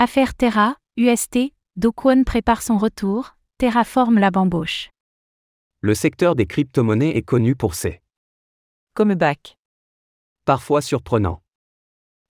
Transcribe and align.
Affaire 0.00 0.36
Terra, 0.36 0.76
UST, 0.96 1.52
Dokwon 1.74 2.22
prépare 2.22 2.62
son 2.62 2.78
retour, 2.78 3.34
Terraform 3.58 4.20
la 4.20 4.30
bambauche. 4.30 4.90
Le 5.80 5.92
secteur 5.92 6.36
des 6.36 6.46
crypto-monnaies 6.46 7.16
est 7.16 7.22
connu 7.22 7.56
pour 7.56 7.74
ses 7.74 8.00
Comeback. 8.94 9.58
parfois 10.44 10.82
surprenants. 10.82 11.42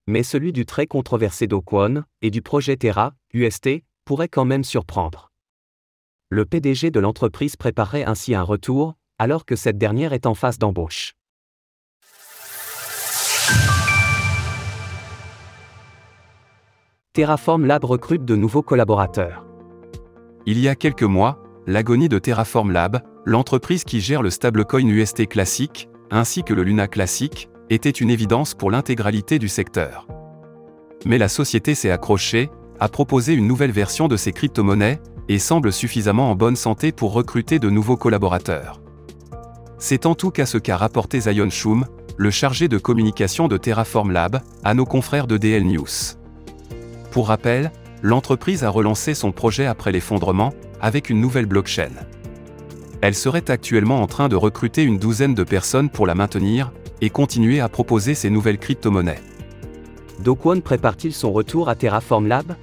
Mais 0.07 0.23
celui 0.23 0.55
du 0.55 0.65
très 0.65 0.87
controversé 0.87 1.47
Dokwon 1.47 2.05
et 2.23 2.31
du 2.31 2.41
projet 2.41 2.79
Terra, 2.79 3.13
UST, 3.35 3.85
pourrait 4.07 4.31
quand 4.31 4.47
même 4.47 4.65
surprendre. 4.65 5.31
Le 6.31 6.47
PDG 6.47 6.91
de 6.91 7.01
l'entreprise 7.01 7.57
préparerait 7.57 8.05
ainsi 8.05 8.35
un 8.35 8.45
retour, 8.45 8.95
alors 9.19 9.45
que 9.45 9.57
cette 9.57 9.77
dernière 9.77 10.15
est 10.15 10.25
en 10.25 10.33
phase 10.33 10.57
d'embauche. 10.57 11.18
Terraform 17.19 17.67
Lab 17.67 17.83
recrute 17.83 18.25
de 18.25 18.37
nouveaux 18.37 18.63
collaborateurs. 18.63 19.45
Il 20.47 20.61
y 20.61 20.69
a 20.69 20.77
quelques 20.77 21.03
mois, 21.03 21.43
l'agonie 21.67 22.09
de 22.09 22.21
Terraform 22.21 22.71
Lab, 22.71 23.01
l'entreprise 23.25 23.83
qui 23.83 24.01
gère 24.01 24.23
le 24.23 24.31
stablecoin 24.31 24.87
UST 24.87 25.27
classique, 25.27 25.89
ainsi 26.13 26.45
que 26.45 26.55
le 26.55 26.63
Luna 26.63 26.87
classique, 26.87 27.49
était 27.71 27.91
une 27.91 28.11
évidence 28.11 28.55
pour 28.55 28.71
l'intégralité 28.71 29.41
du 29.41 29.49
secteur. 29.49 30.07
Mais 31.07 31.19
la 31.19 31.27
société 31.27 31.75
s'est 31.75 31.91
accrochée, 31.91 32.51
a 32.79 32.89
proposé 32.89 33.35
une 33.35 33.49
nouvelle 33.49 33.73
version 33.73 34.07
de 34.07 34.17
ses 34.17 34.31
crypto-monnaies, 34.31 35.01
et 35.29 35.41
semble 35.41 35.73
suffisamment 35.73 36.31
en 36.31 36.37
bonne 36.37 36.55
santé 36.55 36.93
pour 36.93 37.13
recruter 37.15 37.59
de 37.59 37.69
nouveaux 37.69 37.97
collaborateurs. 37.97 38.81
C'est 39.77 40.07
en 40.07 40.15
tout 40.15 40.31
cas 40.31 40.47
ce 40.47 40.57
qu'a 40.57 40.77
rapporté 40.77 41.19
Zion 41.19 41.51
Shum, 41.51 41.85
le 42.17 42.31
chargé 42.31 42.69
de 42.69 42.79
communication 42.79 43.49
de 43.49 43.57
Terraform 43.57 44.13
Lab, 44.13 44.41
à 44.63 44.73
nos 44.75 44.87
confrères 44.87 45.27
de 45.27 45.37
DL 45.37 45.67
News. 45.67 46.17
Pour 47.19 47.27
rappel, 47.27 47.73
l'entreprise 48.01 48.63
a 48.63 48.71
relancé 48.71 49.13
son 49.13 49.33
projet 49.33 49.67
après 49.67 49.91
l'effondrement, 49.91 50.55
avec 50.81 51.11
une 51.11 51.21
nouvelle 51.21 51.47
blockchain. 51.47 51.91
Elle 53.01 53.17
serait 53.17 53.51
actuellement 53.51 54.03
en 54.03 54.07
train 54.07 54.29
de 54.29 54.37
recruter 54.37 54.85
une 54.85 54.99
douzaine 54.99 55.35
de 55.35 55.43
personnes 55.43 55.91
pour 55.91 56.07
la 56.07 56.15
maintenir, 56.15 56.71
et 57.01 57.11
continuer 57.11 57.59
à 57.59 57.69
proposer 57.69 58.15
ses 58.15 58.31
nouvelles 58.31 58.61
crypto-monnaies. 58.61 59.19
Dokwon 60.21 60.61
prépare-t-il 60.61 61.13
son 61.13 61.33
retour 61.33 61.69
à 61.69 61.75
Terraform 61.75 62.29
Lab? 62.29 62.55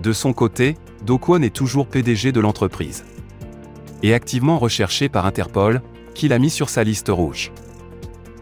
De 0.00 0.12
son 0.12 0.32
côté, 0.32 0.76
Dokwon 1.04 1.42
est 1.42 1.52
toujours 1.52 1.88
PDG 1.88 2.30
de 2.30 2.38
l'entreprise. 2.38 3.04
Et 4.04 4.14
activement 4.14 4.60
recherché 4.60 5.08
par 5.08 5.26
Interpol, 5.26 5.82
qui 6.14 6.28
l'a 6.28 6.38
mis 6.38 6.50
sur 6.50 6.68
sa 6.68 6.84
liste 6.84 7.08
rouge. 7.08 7.50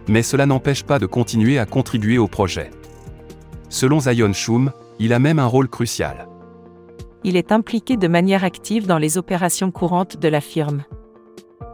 Mais 0.09 0.23
cela 0.23 0.45
n'empêche 0.45 0.83
pas 0.83 0.99
de 0.99 1.07
continuer 1.07 1.59
à 1.59 1.65
contribuer 1.65 2.19
au 2.19 2.29
projet. 2.29 2.71
Selon 3.69 4.00
Zion 4.00 4.33
Shum, 4.33 4.72
il 4.98 5.12
a 5.12 5.19
même 5.19 5.39
un 5.39 5.47
rôle 5.47 5.69
crucial. 5.69 6.28
Il 7.25 7.36
est 7.36 7.50
impliqué 7.50 7.97
de 7.97 8.09
manière 8.09 8.45
active 8.45 8.86
dans 8.86 8.98
les 8.98 9.19
opérations 9.19 9.70
courantes 9.70 10.17
de 10.17 10.28
la 10.28 10.41
firme. 10.41 10.84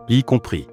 Y 0.08 0.22
compris 0.24 0.66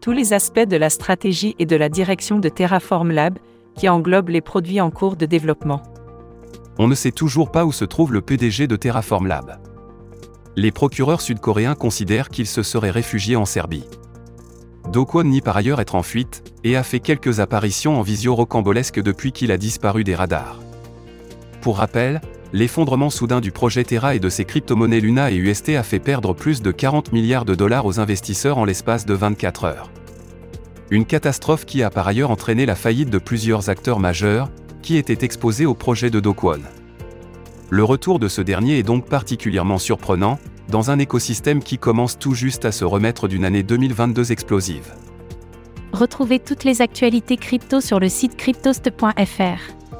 Tous 0.00 0.12
les 0.12 0.32
aspects 0.32 0.58
de 0.60 0.76
la 0.76 0.90
stratégie 0.90 1.56
et 1.58 1.66
de 1.66 1.76
la 1.76 1.88
direction 1.88 2.38
de 2.38 2.48
Terraform 2.48 3.10
Lab, 3.10 3.38
qui 3.74 3.88
englobent 3.88 4.28
les 4.28 4.40
produits 4.40 4.80
en 4.80 4.90
cours 4.90 5.16
de 5.16 5.26
développement. 5.26 5.82
On 6.78 6.86
ne 6.88 6.94
sait 6.94 7.12
toujours 7.12 7.50
pas 7.50 7.64
où 7.64 7.72
se 7.72 7.84
trouve 7.84 8.12
le 8.12 8.20
PDG 8.20 8.66
de 8.66 8.76
Terraform 8.76 9.26
Lab. 9.26 9.58
Les 10.56 10.72
procureurs 10.72 11.20
sud-coréens 11.20 11.74
considèrent 11.74 12.28
qu'il 12.28 12.46
se 12.46 12.62
serait 12.62 12.90
réfugié 12.90 13.36
en 13.36 13.44
Serbie. 13.44 13.84
Dokwon 14.92 15.24
nie 15.24 15.42
par 15.42 15.56
ailleurs 15.56 15.80
être 15.80 15.94
en 15.94 16.02
fuite, 16.02 16.42
et 16.64 16.76
a 16.76 16.82
fait 16.82 17.00
quelques 17.00 17.40
apparitions 17.40 17.98
en 17.98 18.02
visio 18.02 18.34
rocambolesque 18.34 19.00
depuis 19.00 19.32
qu'il 19.32 19.52
a 19.52 19.58
disparu 19.58 20.02
des 20.02 20.14
radars. 20.14 20.60
Pour 21.60 21.78
rappel, 21.78 22.22
l'effondrement 22.54 23.10
soudain 23.10 23.40
du 23.40 23.52
projet 23.52 23.84
Terra 23.84 24.14
et 24.14 24.18
de 24.18 24.30
ses 24.30 24.46
crypto-monnaies 24.46 25.00
Luna 25.00 25.30
et 25.30 25.36
UST 25.36 25.70
a 25.70 25.82
fait 25.82 25.98
perdre 25.98 26.32
plus 26.32 26.62
de 26.62 26.70
40 26.70 27.12
milliards 27.12 27.44
de 27.44 27.54
dollars 27.54 27.84
aux 27.84 28.00
investisseurs 28.00 28.56
en 28.56 28.64
l'espace 28.64 29.04
de 29.04 29.12
24 29.12 29.64
heures. 29.64 29.90
Une 30.90 31.04
catastrophe 31.04 31.66
qui 31.66 31.82
a 31.82 31.90
par 31.90 32.08
ailleurs 32.08 32.30
entraîné 32.30 32.64
la 32.64 32.74
faillite 32.74 33.10
de 33.10 33.18
plusieurs 33.18 33.68
acteurs 33.68 34.00
majeurs, 34.00 34.50
qui 34.80 34.96
étaient 34.96 35.24
exposés 35.24 35.66
au 35.66 35.74
projet 35.74 36.08
de 36.08 36.20
Dokwon. 36.20 36.60
Le 37.68 37.84
retour 37.84 38.18
de 38.18 38.28
ce 38.28 38.40
dernier 38.40 38.78
est 38.78 38.82
donc 38.82 39.06
particulièrement 39.06 39.76
surprenant, 39.76 40.38
dans 40.68 40.90
un 40.90 40.98
écosystème 40.98 41.62
qui 41.62 41.78
commence 41.78 42.18
tout 42.18 42.34
juste 42.34 42.64
à 42.64 42.72
se 42.72 42.84
remettre 42.84 43.28
d'une 43.28 43.44
année 43.44 43.62
2022 43.62 44.32
explosive. 44.32 44.94
Retrouvez 45.92 46.38
toutes 46.38 46.64
les 46.64 46.82
actualités 46.82 47.36
crypto 47.36 47.80
sur 47.80 47.98
le 47.98 48.08
site 48.08 48.36
cryptost.fr. 48.36 49.97